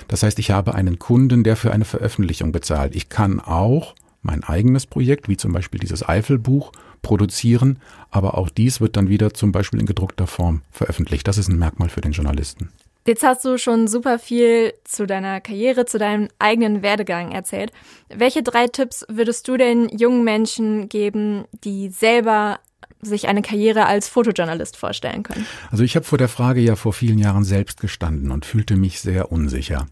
Das 0.07 0.21
heißt, 0.21 0.37
ich 0.37 0.51
habe 0.51 0.75
einen 0.75 0.99
Kunden, 0.99 1.43
der 1.43 1.55
für 1.55 1.73
eine 1.73 1.85
Veröffentlichung 1.85 2.51
bezahlt. 2.51 2.95
Ich 2.95 3.09
kann 3.09 3.39
auch 3.39 3.95
mein 4.21 4.43
eigenes 4.43 4.85
Projekt, 4.85 5.27
wie 5.27 5.37
zum 5.37 5.53
Beispiel 5.53 5.79
dieses 5.79 6.07
Eifelbuch, 6.07 6.71
produzieren, 7.01 7.79
aber 8.11 8.37
auch 8.37 8.51
dies 8.51 8.79
wird 8.79 8.95
dann 8.95 9.09
wieder 9.09 9.33
zum 9.33 9.51
Beispiel 9.51 9.79
in 9.79 9.87
gedruckter 9.87 10.27
Form 10.27 10.61
veröffentlicht. 10.69 11.27
Das 11.27 11.39
ist 11.39 11.47
ein 11.47 11.57
Merkmal 11.57 11.89
für 11.89 12.01
den 12.01 12.11
Journalisten. 12.11 12.69
Jetzt 13.07 13.23
hast 13.23 13.45
du 13.45 13.59
schon 13.59 13.87
super 13.87 14.17
viel 14.17 14.73
zu 14.83 15.05
deiner 15.05 15.39
Karriere, 15.39 15.85
zu 15.85 15.99
deinem 15.99 16.27
eigenen 16.39 16.81
Werdegang 16.81 17.31
erzählt. 17.31 17.71
Welche 18.09 18.41
drei 18.41 18.67
Tipps 18.67 19.05
würdest 19.07 19.47
du 19.47 19.57
den 19.57 19.89
jungen 19.89 20.23
Menschen 20.23 20.89
geben, 20.89 21.45
die 21.63 21.89
selber 21.89 22.59
sich 23.01 23.27
eine 23.27 23.43
Karriere 23.43 23.85
als 23.85 24.09
Fotojournalist 24.09 24.75
vorstellen 24.75 25.21
können? 25.21 25.45
Also 25.69 25.83
ich 25.83 25.95
habe 25.95 26.05
vor 26.05 26.17
der 26.17 26.29
Frage 26.29 26.61
ja 26.61 26.75
vor 26.75 26.93
vielen 26.93 27.19
Jahren 27.19 27.43
selbst 27.43 27.79
gestanden 27.79 28.31
und 28.31 28.43
fühlte 28.43 28.75
mich 28.75 28.99
sehr 29.01 29.31
unsicher. 29.31 29.85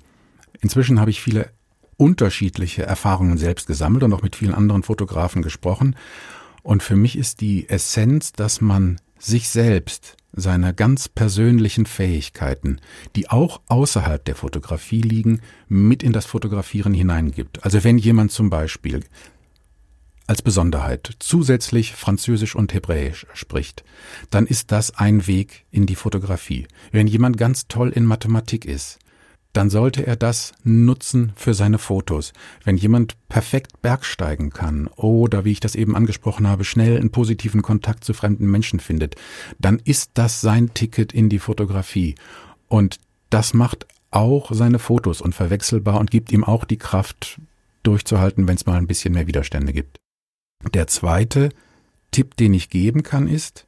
Inzwischen 0.61 0.99
habe 0.99 1.11
ich 1.11 1.21
viele 1.21 1.49
unterschiedliche 1.97 2.81
Erfahrungen 2.81 3.37
selbst 3.37 3.67
gesammelt 3.67 4.03
und 4.03 4.13
auch 4.13 4.23
mit 4.23 4.35
vielen 4.35 4.55
anderen 4.55 4.81
Fotografen 4.81 5.43
gesprochen. 5.43 5.95
Und 6.63 6.81
für 6.81 6.95
mich 6.95 7.15
ist 7.15 7.41
die 7.41 7.69
Essenz, 7.69 8.31
dass 8.31 8.59
man 8.59 8.99
sich 9.19 9.49
selbst 9.49 10.17
seine 10.33 10.73
ganz 10.73 11.07
persönlichen 11.07 11.85
Fähigkeiten, 11.85 12.79
die 13.15 13.29
auch 13.29 13.61
außerhalb 13.67 14.23
der 14.25 14.35
Fotografie 14.35 15.01
liegen, 15.01 15.41
mit 15.67 16.03
in 16.03 16.11
das 16.11 16.25
Fotografieren 16.25 16.93
hineingibt. 16.93 17.63
Also 17.63 17.83
wenn 17.83 17.97
jemand 17.97 18.31
zum 18.31 18.49
Beispiel 18.49 19.01
als 20.25 20.41
Besonderheit 20.41 21.15
zusätzlich 21.19 21.93
Französisch 21.93 22.55
und 22.55 22.73
Hebräisch 22.73 23.27
spricht, 23.33 23.83
dann 24.29 24.47
ist 24.47 24.71
das 24.71 24.97
ein 24.97 25.27
Weg 25.27 25.65
in 25.69 25.85
die 25.85 25.95
Fotografie. 25.95 26.67
Wenn 26.91 27.07
jemand 27.07 27.37
ganz 27.37 27.67
toll 27.67 27.89
in 27.89 28.05
Mathematik 28.05 28.65
ist, 28.65 28.99
dann 29.53 29.69
sollte 29.69 30.05
er 30.05 30.15
das 30.15 30.53
nutzen 30.63 31.31
für 31.35 31.53
seine 31.53 31.77
Fotos. 31.77 32.33
Wenn 32.63 32.75
jemand 32.75 33.15
perfekt 33.29 33.81
bergsteigen 33.81 34.49
kann 34.49 34.87
oder, 34.87 35.45
wie 35.45 35.51
ich 35.51 35.59
das 35.59 35.75
eben 35.75 35.95
angesprochen 35.95 36.47
habe, 36.47 36.63
schnell 36.63 36.97
einen 36.97 37.11
positiven 37.11 37.61
Kontakt 37.61 38.03
zu 38.03 38.13
fremden 38.13 38.49
Menschen 38.49 38.79
findet, 38.79 39.15
dann 39.59 39.79
ist 39.83 40.11
das 40.15 40.41
sein 40.41 40.73
Ticket 40.73 41.13
in 41.13 41.29
die 41.29 41.39
Fotografie. 41.39 42.15
Und 42.67 42.99
das 43.29 43.53
macht 43.53 43.85
auch 44.09 44.51
seine 44.53 44.79
Fotos 44.79 45.21
unverwechselbar 45.21 45.99
und 45.99 46.11
gibt 46.11 46.31
ihm 46.31 46.43
auch 46.43 46.65
die 46.65 46.77
Kraft, 46.77 47.39
durchzuhalten, 47.83 48.47
wenn 48.47 48.55
es 48.55 48.65
mal 48.65 48.77
ein 48.77 48.87
bisschen 48.87 49.13
mehr 49.13 49.27
Widerstände 49.27 49.73
gibt. 49.73 49.99
Der 50.73 50.87
zweite 50.87 51.49
Tipp, 52.11 52.37
den 52.37 52.53
ich 52.53 52.69
geben 52.69 53.03
kann, 53.03 53.27
ist, 53.27 53.67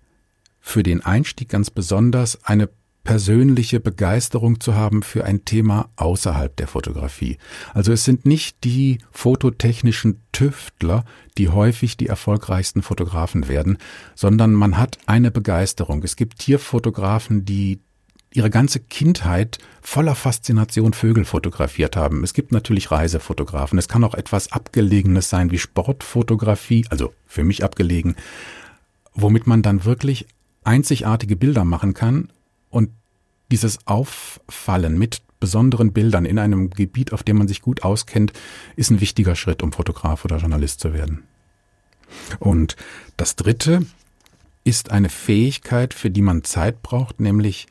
für 0.61 0.83
den 0.83 1.05
Einstieg 1.05 1.49
ganz 1.49 1.69
besonders 1.69 2.43
eine 2.43 2.69
persönliche 3.05 3.79
Begeisterung 3.79 4.59
zu 4.59 4.75
haben 4.75 5.03
für 5.03 5.23
ein 5.23 5.45
Thema 5.45 5.89
außerhalb 5.95 6.53
der 6.57 6.67
Fotografie. 6.67 7.37
Also 7.73 7.93
es 7.93 8.03
sind 8.03 8.25
nicht 8.25 8.65
die 8.65 8.97
fototechnischen 9.11 10.21
Tüftler, 10.33 11.05
die 11.37 11.47
häufig 11.47 11.95
die 11.95 12.07
erfolgreichsten 12.07 12.81
Fotografen 12.81 13.47
werden, 13.47 13.77
sondern 14.15 14.53
man 14.53 14.77
hat 14.77 14.97
eine 15.05 15.31
Begeisterung. 15.31 16.03
Es 16.03 16.17
gibt 16.17 16.39
Tierfotografen, 16.39 17.45
die 17.45 17.79
ihre 18.31 18.49
ganze 18.49 18.79
Kindheit 18.81 19.59
voller 19.81 20.15
Faszination 20.15 20.93
Vögel 20.93 21.23
fotografiert 21.23 21.95
haben. 21.95 22.23
Es 22.23 22.33
gibt 22.33 22.51
natürlich 22.51 22.91
Reisefotografen. 22.91 23.79
Es 23.79 23.87
kann 23.87 24.03
auch 24.03 24.15
etwas 24.15 24.51
Abgelegenes 24.51 25.29
sein 25.29 25.51
wie 25.51 25.59
Sportfotografie, 25.59 26.85
also 26.89 27.13
für 27.27 27.43
mich 27.43 27.63
abgelegen, 27.63 28.15
womit 29.13 29.47
man 29.47 29.61
dann 29.61 29.85
wirklich 29.85 30.25
einzigartige 30.63 31.35
Bilder 31.35 31.63
machen 31.63 31.93
kann 31.93 32.29
und 32.75 32.89
dieses 33.51 33.87
Auffallen 33.87 34.97
mit 34.97 35.21
besonderen 35.39 35.93
Bildern 35.93 36.25
in 36.25 36.37
einem 36.37 36.71
Gebiet, 36.71 37.13
auf 37.13 37.23
dem 37.23 37.37
man 37.37 37.47
sich 37.47 37.61
gut 37.61 37.83
auskennt, 37.83 38.33
ist 38.75 38.91
ein 38.91 38.99
wichtiger 38.99 39.37
Schritt, 39.37 39.63
um 39.63 39.71
Fotograf 39.71 40.25
oder 40.25 40.37
Journalist 40.37 40.81
zu 40.81 40.93
werden. 40.93 41.23
Und 42.39 42.75
das 43.15 43.37
Dritte 43.37 43.85
ist 44.65 44.91
eine 44.91 45.07
Fähigkeit, 45.07 45.93
für 45.93 46.09
die 46.09 46.21
man 46.21 46.43
Zeit 46.43 46.81
braucht, 46.81 47.21
nämlich 47.21 47.67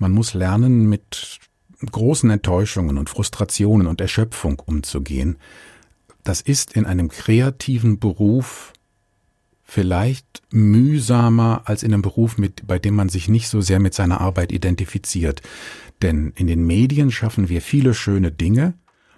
man 0.00 0.10
muss 0.10 0.34
lernen, 0.34 0.88
mit 0.88 1.38
großen 1.88 2.28
Enttäuschungen 2.28 2.98
und 2.98 3.08
Frustrationen 3.08 3.86
und 3.86 4.00
Erschöpfung 4.00 4.60
umzugehen. 4.66 5.36
Das 6.24 6.40
ist 6.40 6.72
in 6.72 6.86
einem 6.86 7.08
kreativen 7.08 8.00
Beruf 8.00 8.72
vielleicht 9.64 10.42
mühsamer 10.50 11.62
als 11.64 11.82
in 11.82 11.92
einem 11.92 12.02
Beruf, 12.02 12.38
mit, 12.38 12.66
bei 12.66 12.78
dem 12.78 12.94
man 12.94 13.08
sich 13.08 13.28
nicht 13.28 13.48
so 13.48 13.60
sehr 13.60 13.80
mit 13.80 13.94
seiner 13.94 14.20
Arbeit 14.20 14.52
identifiziert. 14.52 15.42
Denn 16.02 16.32
in 16.36 16.46
den 16.46 16.66
Medien 16.66 17.10
schaffen 17.10 17.48
wir 17.48 17.62
viele 17.62 17.94
schöne 17.94 18.30
Dinge, 18.30 18.74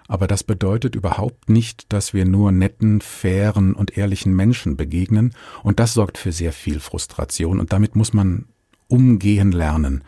aber 0.07 0.25
das 0.25 0.43
bedeutet 0.43 0.95
überhaupt 0.95 1.49
nicht, 1.49 1.91
dass 1.91 2.13
wir 2.13 2.25
nur 2.25 2.51
netten, 2.53 3.01
fairen 3.01 3.73
und 3.73 3.97
ehrlichen 3.97 4.33
Menschen 4.33 4.77
begegnen, 4.77 5.33
und 5.63 5.79
das 5.79 5.93
sorgt 5.93 6.17
für 6.17 6.31
sehr 6.31 6.53
viel 6.53 6.79
Frustration, 6.79 7.59
und 7.59 7.73
damit 7.73 7.95
muss 7.95 8.13
man 8.13 8.45
umgehen 8.87 9.51
lernen. 9.51 10.03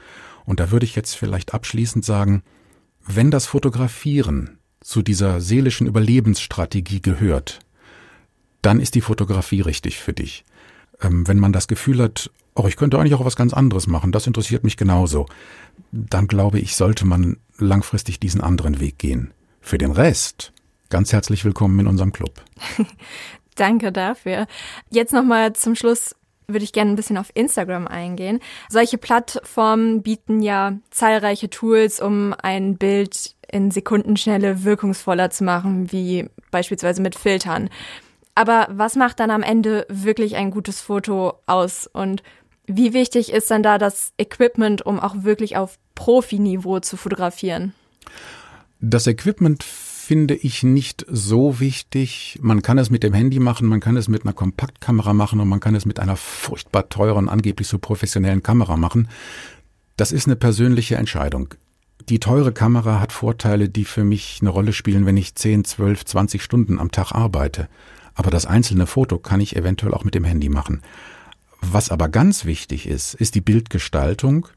Und 0.46 0.62
da 0.62 0.72
würde 0.72 0.86
ich 0.86 0.96
jetzt 0.96 1.16
vielleicht 1.16 1.54
abschließend 1.54 2.06
sagen, 2.06 2.44
wenn 3.06 3.30
das 3.30 3.46
Fotografieren 3.46 4.60
zu 4.80 5.02
dieser 5.02 5.42
seelischen 5.42 5.86
Überlebensstrategie 5.86 7.02
gehört, 7.02 7.60
dann 8.62 8.80
ist 8.80 8.96
die 8.96 9.02
Fotografie 9.02 9.62
richtig 9.62 10.00
für 10.00 10.14
dich. 10.14 10.46
Ähm, 11.02 11.28
wenn 11.28 11.40
man 11.40 11.54
das 11.54 11.68
Gefühl 11.68 12.02
hat, 12.02 12.32
oh, 12.56 12.68
ich 12.68 12.76
könnte 12.76 13.00
eigentlich 13.00 13.14
auch 13.14 13.26
was 13.26 13.36
ganz 13.36 13.54
anderes 13.54 13.88
machen, 13.88 14.12
das 14.12 14.28
interessiert 14.28 14.64
mich 14.64 14.78
genauso, 14.78 15.26
dann 15.92 16.28
glaube 16.28 16.60
ich, 16.60 16.76
sollte 16.76 17.06
man 17.06 17.38
langfristig 17.58 18.20
diesen 18.20 18.42
anderen 18.42 18.80
Weg 18.80 18.98
gehen. 18.98 19.34
Für 19.62 19.78
den 19.78 19.92
Rest, 19.92 20.54
ganz 20.90 21.14
herzlich 21.14 21.46
willkommen 21.46 21.80
in 21.80 21.88
unserem 21.88 22.12
Club. 22.12 22.42
Danke 23.56 23.92
dafür. 23.92 24.48
Jetzt 24.90 25.14
nochmal 25.14 25.54
zum 25.54 25.76
Schluss 25.76 26.16
würde 26.48 26.64
ich 26.64 26.74
gerne 26.74 26.92
ein 26.92 26.96
bisschen 26.96 27.18
auf 27.18 27.30
Instagram 27.34 27.88
eingehen. 27.88 28.40
Solche 28.70 28.98
Plattformen 28.98 30.02
bieten 30.02 30.42
ja 30.42 30.74
zahlreiche 30.90 31.50
Tools, 31.50 32.02
um 32.02 32.34
ein 32.34 32.78
Bild 32.78 33.36
in 33.52 33.72
Sekundenschnelle 33.72 34.64
wirkungsvoller 34.64 35.30
zu 35.30 35.44
machen, 35.44 35.92
wie 35.92 36.28
beispielsweise 36.52 37.02
mit 37.02 37.16
Filtern. 37.16 37.70
Aber 38.40 38.70
was 38.72 38.96
macht 38.96 39.20
dann 39.20 39.32
am 39.32 39.44
Ende 39.44 39.86
wirklich 39.90 40.38
ein 40.38 40.50
gutes 40.50 40.80
Foto 40.80 41.34
aus? 41.46 41.88
Und 41.92 42.24
wie 42.68 42.94
wichtig 42.94 43.34
ist 43.34 43.52
dann 43.52 43.64
da 43.64 43.78
das 43.78 44.14
Equipment, 44.18 44.82
um 44.86 44.98
auch 44.98 45.24
wirklich 45.24 45.58
auf 45.58 45.78
Profiniveau 45.94 46.80
zu 46.80 46.96
fotografieren? 46.96 47.74
Das 48.80 49.08
Equipment 49.08 49.64
finde 49.64 50.36
ich 50.36 50.64
nicht 50.64 51.06
so 51.10 51.60
wichtig. 51.60 52.40
Man 52.42 52.62
kann 52.62 52.78
es 52.78 52.90
mit 52.90 53.04
dem 53.04 53.14
Handy 53.14 53.40
machen, 53.40 53.68
man 53.68 53.82
kann 53.82 53.98
es 53.98 54.08
mit 54.08 54.24
einer 54.24 54.32
Kompaktkamera 54.32 55.12
machen 55.12 55.42
und 55.42 55.50
man 55.50 55.60
kann 55.60 55.76
es 55.76 55.86
mit 55.86 56.00
einer 56.00 56.16
furchtbar 56.16 56.88
teuren, 56.88 57.28
angeblich 57.28 57.68
so 57.68 57.78
professionellen 57.78 58.42
Kamera 58.42 58.78
machen. 58.78 59.10
Das 59.98 60.14
ist 60.14 60.28
eine 60.28 60.38
persönliche 60.38 60.96
Entscheidung. 60.96 61.56
Die 62.08 62.22
teure 62.22 62.54
Kamera 62.54 63.02
hat 63.02 63.12
Vorteile, 63.12 63.68
die 63.68 63.84
für 63.84 64.06
mich 64.06 64.38
eine 64.40 64.50
Rolle 64.50 64.72
spielen, 64.72 65.06
wenn 65.06 65.18
ich 65.18 65.36
10, 65.36 65.66
12, 65.66 66.06
20 66.06 66.42
Stunden 66.42 66.80
am 66.80 66.90
Tag 66.90 67.12
arbeite. 67.12 67.68
Aber 68.20 68.32
das 68.32 68.46
einzelne 68.46 68.86
Foto 68.86 69.18
kann 69.18 69.40
ich 69.40 69.56
eventuell 69.56 69.94
auch 69.94 70.04
mit 70.04 70.14
dem 70.14 70.26
Handy 70.26 70.50
machen. 70.50 70.82
Was 71.62 71.90
aber 71.90 72.10
ganz 72.10 72.44
wichtig 72.44 72.86
ist, 72.86 73.14
ist 73.14 73.34
die 73.34 73.40
Bildgestaltung 73.40 74.50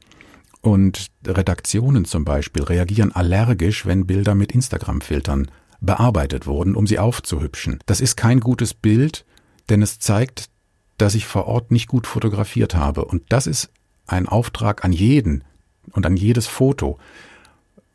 und 0.59 1.07
Redaktionen 1.25 2.03
zum 2.03 2.25
Beispiel 2.25 2.63
reagieren 2.63 3.13
allergisch, 3.13 3.85
wenn 3.85 4.05
Bilder 4.05 4.35
mit 4.35 4.51
Instagram-Filtern 4.51 5.49
bearbeitet 5.79 6.45
wurden, 6.45 6.75
um 6.75 6.87
sie 6.87 6.99
aufzuhübschen. 6.99 7.79
Das 7.85 8.01
ist 8.01 8.17
kein 8.17 8.41
gutes 8.41 8.73
Bild, 8.73 9.23
denn 9.69 9.81
es 9.81 9.97
zeigt, 9.97 10.49
dass 10.97 11.15
ich 11.15 11.25
vor 11.25 11.45
Ort 11.47 11.71
nicht 11.71 11.87
gut 11.87 12.05
fotografiert 12.05 12.75
habe. 12.75 13.05
Und 13.05 13.23
das 13.29 13.47
ist 13.47 13.69
ein 14.07 14.27
Auftrag 14.27 14.83
an 14.83 14.91
jeden 14.91 15.45
und 15.93 16.05
an 16.05 16.17
jedes 16.17 16.47
Foto. 16.47 16.99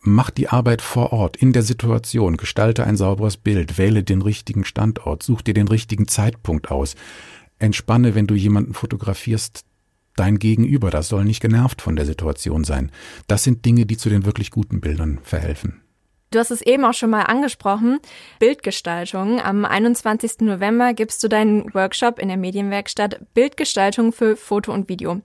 Mach 0.09 0.31
die 0.31 0.49
Arbeit 0.49 0.81
vor 0.81 1.12
Ort, 1.12 1.37
in 1.37 1.53
der 1.53 1.62
Situation, 1.62 2.38
gestalte 2.38 2.85
ein 2.85 2.97
sauberes 2.97 3.37
Bild, 3.37 3.77
wähle 3.77 4.03
den 4.03 4.23
richtigen 4.23 4.65
Standort, 4.65 5.23
such 5.23 5.43
dir 5.43 5.53
den 5.53 5.69
richtigen 5.69 6.09
Zeitpunkt 6.09 6.71
aus. 6.71 6.95
Entspanne, 7.59 8.15
wenn 8.15 8.27
du 8.27 8.35
jemanden 8.35 8.73
fotografierst, 8.73 9.67
dein 10.17 10.38
Gegenüber, 10.38 10.91
das 10.91 11.09
soll 11.09 11.27
nicht 11.27 11.41
genervt 11.41 11.83
von 11.83 11.95
der 11.95 12.07
Situation 12.07 12.65
sein. 12.65 12.91
Das 13.27 13.45
sind 13.45 13.67
Dinge, 13.67 13.85
die 13.85 13.99
zu 13.99 14.09
den 14.09 14.25
wirklich 14.25 14.50
guten 14.50 14.81
Bildern 14.81 15.21
verhelfen. 15.23 15.83
Du 16.31 16.38
hast 16.38 16.50
es 16.50 16.62
eben 16.62 16.87
auch 16.87 16.95
schon 16.95 17.11
mal 17.11 17.25
angesprochen. 17.25 18.00
Bildgestaltung. 18.38 19.43
Am 19.43 19.67
21. 19.67 20.41
November 20.41 20.95
gibst 20.95 21.23
du 21.23 21.29
deinen 21.29 21.75
Workshop 21.75 22.19
in 22.19 22.29
der 22.29 22.38
Medienwerkstatt 22.38 23.21
Bildgestaltung 23.35 24.12
für 24.12 24.37
Foto 24.37 24.73
und 24.73 24.88
Video. 24.88 25.21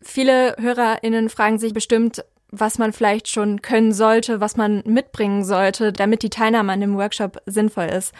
Viele 0.00 0.56
HörerInnen 0.58 1.28
fragen 1.28 1.58
sich 1.58 1.74
bestimmt, 1.74 2.24
was 2.50 2.78
man 2.78 2.92
vielleicht 2.92 3.28
schon 3.28 3.62
können 3.62 3.92
sollte, 3.92 4.40
was 4.40 4.56
man 4.56 4.82
mitbringen 4.86 5.44
sollte, 5.44 5.92
damit 5.92 6.22
die 6.22 6.30
Teilnahme 6.30 6.72
an 6.72 6.80
dem 6.80 6.96
Workshop 6.96 7.40
sinnvoll 7.46 7.86
ist. 7.86 8.12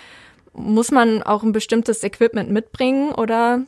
Muss 0.52 0.90
man 0.90 1.22
auch 1.22 1.42
ein 1.42 1.52
bestimmtes 1.52 2.02
Equipment 2.02 2.50
mitbringen 2.50 3.12
oder 3.12 3.62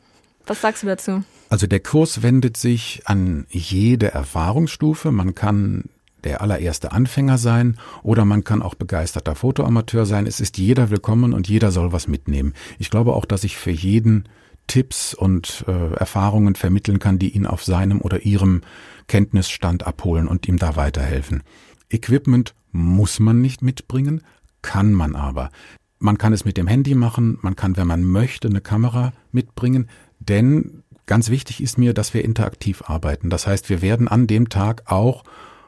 was 0.47 0.61
sagst 0.61 0.83
du 0.83 0.89
dazu? 0.89 1.23
Also 1.49 1.67
der 1.67 1.81
Kurs 1.81 2.23
wendet 2.23 2.57
sich 2.57 3.03
an 3.05 3.47
jede 3.51 4.11
Erfahrungsstufe. 4.11 5.13
Man 5.13 5.35
kann 5.35 5.85
der 6.25 6.41
allererste 6.41 6.93
Anfänger 6.93 7.39
sein 7.39 7.79
oder 8.03 8.25
man 8.25 8.45
kann 8.45 8.63
auch 8.63 8.75
begeisterter 8.75 9.35
Fotoamateur 9.35 10.07
sein. 10.07 10.27
Es 10.27 10.41
ist 10.41 10.59
jeder 10.59 10.91
willkommen 10.91 11.35
und 11.35 11.49
jeder 11.49 11.71
soll 11.71 11.93
was 11.93 12.09
mitnehmen. 12.09 12.55
Ich 12.79 12.91
glaube 12.91 13.13
auch, 13.15 13.25
dass 13.25 13.45
ich 13.45 13.57
für 13.57 13.71
jeden 13.71 14.29
Tipps 14.67 15.15
und 15.15 15.65
äh, 15.69 15.95
Erfahrungen 15.95 16.55
vermitteln 16.55 16.99
kann, 16.99 17.19
die 17.19 17.31
ihn 17.31 17.47
auf 17.47 17.65
seinem 17.65 18.01
oder 18.01 18.23
ihrem 18.23 18.63
Kenntnisstand 19.09 19.87
abholen 19.87 20.29
und 20.29 20.49
ihm 20.49 20.59
da 20.59 20.77
weiterhelfen. 20.77 21.43
Equipment 21.91 22.55
muss 22.71 23.21
man 23.21 23.41
nicht 23.41 23.63
mitbringen, 23.63 24.23
kann 24.63 24.93
man 24.93 25.15
aber. 25.15 25.51
Man 25.99 26.19
kann 26.19 26.33
es 26.33 26.45
mit 26.45 26.57
dem 26.57 26.67
Handy 26.67 26.95
machen, 26.95 27.39
man 27.43 27.55
kann, 27.55 27.77
wenn 27.77 27.87
man 27.87 28.05
möchte, 28.05 28.49
eine 28.49 28.61
Kamera 28.61 29.13
mitbringen, 29.31 29.89
denn 30.19 30.83
ganz 31.07 31.29
wichtig 31.29 31.63
ist 31.63 31.79
mir, 31.79 31.95
dass 31.95 32.15
wir 32.15 32.25
interaktiv 32.25 32.83
arbeiten. 32.87 33.31
Das 33.31 33.47
heißt, 33.47 33.69
wir 33.69 33.83
werden 33.83 34.09
an 34.09 34.27
dem 34.27 34.49
Tag 34.49 34.91
auch 34.91 35.25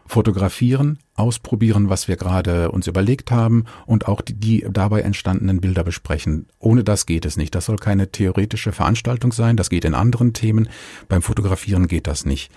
fotografieren, 0.06 0.98
ausprobieren, 1.14 1.88
was 1.88 2.08
wir 2.08 2.16
gerade 2.16 2.70
uns 2.70 2.86
überlegt 2.86 3.30
haben 3.30 3.64
und 3.86 4.08
auch 4.08 4.20
die, 4.20 4.34
die, 4.34 4.66
dabei 4.70 5.00
entstandenen 5.00 5.60
Bilder 5.60 5.84
besprechen. 5.84 6.46
Ohne 6.58 6.84
das 6.84 7.06
geht 7.06 7.24
es 7.24 7.36
nicht. 7.36 7.54
Das 7.54 7.66
soll 7.66 7.76
keine 7.76 8.10
theoretische 8.10 8.72
Veranstaltung 8.72 9.32
sein, 9.32 9.56
das 9.56 9.70
geht 9.70 9.84
in 9.84 9.94
anderen 9.94 10.32
Themen. 10.32 10.68
Beim 11.08 11.22
Fotografieren 11.22 11.88
geht 11.88 12.06
das 12.06 12.24
nicht. 12.24 12.50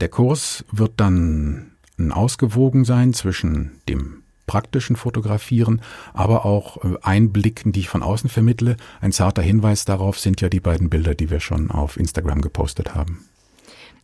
Der 0.00 0.08
Kurs 0.08 0.64
wird 0.70 0.92
dann 0.96 1.72
ausgewogen 2.10 2.84
sein 2.84 3.12
zwischen 3.14 3.72
dem 3.88 4.22
praktischen 4.46 4.96
Fotografieren, 4.96 5.80
aber 6.12 6.44
auch 6.44 6.84
äh, 6.84 6.96
Einblicken, 7.02 7.72
die 7.72 7.80
ich 7.80 7.88
von 7.88 8.02
außen 8.02 8.28
vermittle. 8.28 8.76
Ein 9.00 9.12
zarter 9.12 9.42
Hinweis 9.42 9.84
darauf 9.84 10.18
sind 10.18 10.40
ja 10.40 10.48
die 10.48 10.60
beiden 10.60 10.90
Bilder, 10.90 11.14
die 11.14 11.30
wir 11.30 11.40
schon 11.40 11.70
auf 11.70 11.96
Instagram 11.96 12.40
gepostet 12.40 12.94
haben. 12.94 13.24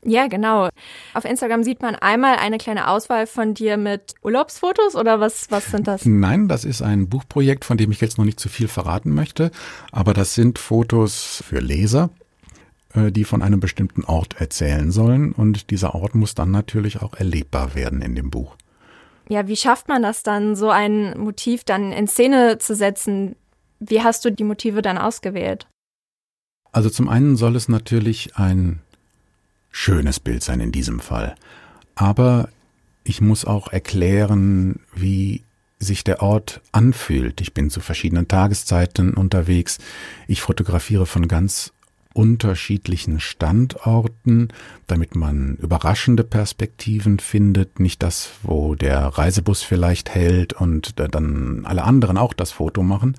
Ja, 0.05 0.29
genau. 0.29 0.69
Auf 1.15 1.25
Instagram 1.25 1.65
sieht 1.65 1.83
man 1.83 1.97
einmal 1.97 2.37
eine 2.37 2.59
kleine 2.59 2.89
Auswahl 2.89 3.27
von 3.27 3.55
dir 3.55 3.77
mit 3.77 4.15
Urlaubsfotos 4.23 4.95
oder 4.95 5.19
was, 5.19 5.51
was 5.51 5.71
sind 5.71 5.89
das? 5.89 6.05
Nein, 6.05 6.49
das 6.49 6.65
ist 6.65 6.83
ein 6.83 7.09
Buchprojekt, 7.09 7.65
von 7.65 7.77
dem 7.77 7.91
ich 7.91 8.01
jetzt 8.01 8.17
noch 8.17 8.25
nicht 8.25 8.39
zu 8.39 8.49
viel 8.49 8.69
verraten 8.69 9.13
möchte, 9.13 9.51
aber 9.91 10.15
das 10.15 10.35
sind 10.35 10.59
Fotos 10.59 11.43
für 11.45 11.59
Leser, 11.59 12.11
äh, 12.95 13.11
die 13.11 13.25
von 13.25 13.43
einem 13.43 13.59
bestimmten 13.59 14.05
Ort 14.05 14.41
erzählen 14.41 14.93
sollen 14.93 15.33
und 15.33 15.71
dieser 15.71 15.97
Ort 15.97 16.15
muss 16.15 16.35
dann 16.35 16.53
natürlich 16.53 17.03
auch 17.03 17.15
erlebbar 17.15 17.75
werden 17.75 18.01
in 18.01 18.15
dem 18.15 18.31
Buch. 18.31 18.57
Ja, 19.29 19.49
wie 19.49 19.57
schafft 19.57 19.89
man 19.89 20.03
das 20.03 20.23
dann, 20.23 20.55
so 20.55 20.71
ein 20.71 21.19
Motiv 21.19 21.65
dann 21.65 21.93
in 21.93 22.07
Szene 22.07 22.59
zu 22.59 22.75
setzen? 22.75 23.37
Wie 23.81 24.03
hast 24.03 24.25
du 24.25 24.31
die 24.31 24.45
Motive 24.45 24.81
dann 24.81 24.97
ausgewählt? 24.97 25.67
Also 26.73 26.89
zum 26.89 27.09
einen 27.09 27.37
soll 27.37 27.57
es 27.57 27.69
natürlich 27.69 28.37
ein 28.37 28.81
schönes 29.71 30.21
Bild 30.21 30.43
sein 30.43 30.61
in 30.61 30.73
diesem 30.73 31.01
Fall. 31.01 31.35
Aber 31.95 32.49
ich 33.05 33.21
muss 33.21 33.45
auch 33.45 33.73
erklären, 33.73 34.81
wie 34.95 35.43
sich 35.79 36.05
der 36.05 36.23
Ort 36.23 36.61
anfühlt. 36.73 37.41
Ich 37.41 37.55
bin 37.55 37.71
zu 37.71 37.81
verschiedenen 37.81 38.29
Tageszeiten 38.29 39.15
unterwegs. 39.15 39.79
Ich 40.27 40.41
fotografiere 40.43 41.07
von 41.07 41.29
ganz 41.29 41.73
unterschiedlichen 42.13 43.21
Standorten, 43.21 44.49
damit 44.89 45.15
man 45.15 45.55
überraschende 45.57 46.25
Perspektiven 46.25 47.21
findet, 47.21 47.79
nicht 47.79 48.03
das, 48.03 48.31
wo 48.43 48.75
der 48.75 49.07
Reisebus 49.07 49.63
vielleicht 49.63 50.11
hält 50.11 50.53
und 50.53 50.99
dann 50.99 51.65
alle 51.65 51.85
anderen 51.85 52.19
auch 52.19 52.33
das 52.33 52.51
Foto 52.51 52.83
machen. 52.83 53.17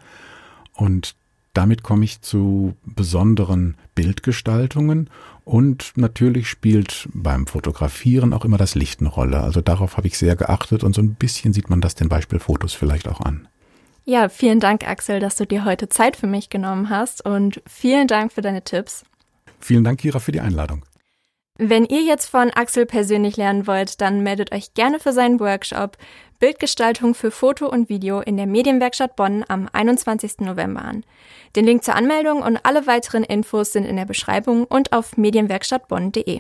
Und 0.74 1.16
damit 1.60 1.84
komme 1.84 2.06
ich 2.06 2.22
zu 2.22 2.74
besonderen 2.86 3.76
Bildgestaltungen 3.94 5.10
und 5.44 5.92
natürlich 5.98 6.48
spielt 6.48 7.10
beim 7.14 7.48
Fotografieren 7.48 8.32
auch 8.32 8.46
immer 8.46 8.58
das 8.58 8.76
Licht 8.76 9.02
eine 9.02 9.10
Rolle. 9.10 9.42
Also 9.42 9.60
darauf 9.60 9.98
habe 9.98 10.08
ich 10.08 10.18
sehr 10.18 10.38
geachtet 10.38 10.86
und 10.86 10.96
so 10.96 11.02
ein 11.02 11.16
bisschen 11.16 11.52
sieht 11.52 11.70
man 11.70 11.82
das 11.82 11.96
den 11.96 12.08
Beispielfotos 12.08 12.74
vielleicht 12.74 13.10
auch 13.10 13.20
an. 13.20 13.46
Ja, 14.06 14.30
vielen 14.30 14.62
Dank, 14.62 14.88
Axel, 14.88 15.20
dass 15.20 15.36
du 15.36 15.46
dir 15.46 15.66
heute 15.66 15.90
Zeit 15.90 16.16
für 16.16 16.28
mich 16.28 16.50
genommen 16.50 16.90
hast 16.90 17.26
und 17.26 17.62
vielen 17.68 18.08
Dank 18.08 18.32
für 18.32 18.42
deine 18.42 18.64
Tipps. 18.64 19.04
Vielen 19.60 19.84
Dank, 19.84 20.00
Kira, 20.00 20.20
für 20.20 20.32
die 20.32 20.40
Einladung. 20.40 20.86
Wenn 21.62 21.84
ihr 21.84 22.04
jetzt 22.04 22.28
von 22.28 22.52
Axel 22.52 22.86
persönlich 22.86 23.36
lernen 23.36 23.68
wollt, 23.68 24.00
dann 24.00 24.24
meldet 24.24 24.54
euch 24.54 24.74
gerne 24.76 24.98
für 24.98 25.12
seinen 25.12 25.42
Workshop 25.42 25.98
Bildgestaltung 26.40 27.14
für 27.14 27.32
Foto 27.32 27.68
und 27.68 27.90
Video 27.90 28.22
in 28.22 28.38
der 28.38 28.48
Medienwerkstatt 28.48 29.18
Bonn 29.18 29.44
am 29.46 29.68
21. 29.74 30.40
November 30.40 30.86
an. 30.86 31.04
Den 31.58 31.66
Link 31.66 31.84
zur 31.84 31.96
Anmeldung 31.96 32.42
und 32.44 32.66
alle 32.66 32.88
weiteren 32.88 33.26
Infos 33.26 33.74
sind 33.74 33.84
in 33.84 33.98
der 33.98 34.06
Beschreibung 34.06 34.64
und 34.64 34.94
auf 34.94 35.18
medienwerkstattbonn.de. 35.18 36.40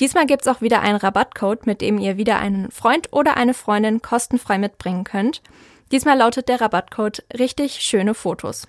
Diesmal 0.00 0.26
gibt's 0.26 0.48
auch 0.48 0.60
wieder 0.60 0.82
einen 0.82 0.98
Rabattcode, 0.98 1.64
mit 1.64 1.80
dem 1.80 1.96
ihr 1.96 2.18
wieder 2.18 2.38
einen 2.38 2.70
Freund 2.70 3.10
oder 3.10 3.38
eine 3.38 3.54
Freundin 3.54 4.02
kostenfrei 4.02 4.58
mitbringen 4.58 5.04
könnt. 5.04 5.40
Diesmal 5.92 6.18
lautet 6.18 6.50
der 6.50 6.60
Rabattcode 6.60 7.24
richtig 7.38 7.76
schöne 7.76 8.12
Fotos. 8.12 8.68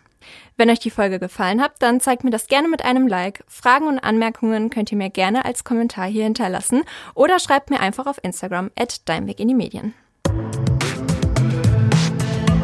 Wenn 0.58 0.70
euch 0.70 0.80
die 0.80 0.90
Folge 0.90 1.20
gefallen 1.20 1.62
hat, 1.62 1.74
dann 1.80 2.00
zeigt 2.00 2.24
mir 2.24 2.30
das 2.30 2.48
gerne 2.48 2.68
mit 2.68 2.86
einem 2.86 3.08
Like. 3.08 3.44
Fragen 3.48 3.88
und 3.88 4.00
Anmerkungen 4.00 4.70
könnt 4.70 4.92
ihr 4.92 4.98
mir 4.98 5.10
gerne 5.10 5.46
als 5.46 5.64
Kommentar 5.64 6.08
hier 6.08 6.24
hinterlassen 6.24 6.84
oder 7.16 7.40
schreibt 7.40 7.70
mir 7.70 7.80
einfach 7.80 8.06
auf 8.06 8.20
Instagram 8.24 8.72
at 8.78 9.08
Deinweg 9.08 9.40
in 9.40 9.48
die 9.48 9.56
Medien. 9.56 9.94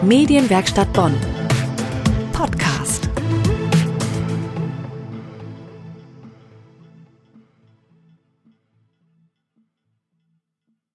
Medienwerkstatt 0.03 0.91
Bonn. 0.93 1.15
Podcast. 2.33 3.08